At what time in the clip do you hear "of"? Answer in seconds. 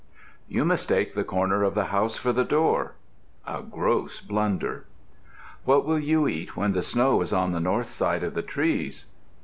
1.63-1.75, 8.23-8.33